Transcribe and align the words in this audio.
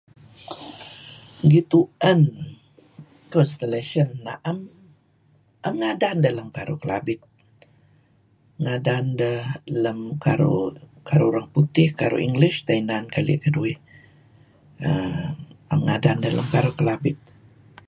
Gituen, 1.51 2.21
constellation 3.33 4.09
aem 4.47 4.59
ngadan 5.79 6.17
deh 6.23 6.33
lam 6.37 6.49
karuh 6.55 6.79
Kelabit. 6.81 7.19
Ngadn 8.63 9.05
dah 9.21 9.41
lam 9.83 9.99
karuh 10.23 10.65
Orang 11.29 11.47
Putih, 11.55 11.89
karuh 11.99 12.23
English 12.29 12.57
inan 12.79 13.05
leli' 13.13 13.41
keduih 13.43 13.77
uhm 14.89 15.19
am 15.71 15.79
ngadan 15.87 16.17
dah 16.23 16.33
lam 16.37 16.47
karuh 16.53 16.75
Kelabit. 16.79 17.17